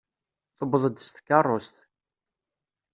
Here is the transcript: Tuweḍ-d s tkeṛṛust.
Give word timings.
Tuweḍ-d 0.57 0.97
s 1.07 1.07
tkeṛṛust. 1.09 1.75